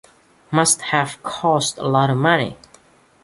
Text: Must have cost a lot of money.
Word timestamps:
Must 0.51 0.81
have 0.81 1.21
cost 1.21 1.77
a 1.77 1.83
lot 1.85 2.09
of 2.09 2.17
money. 2.17 2.57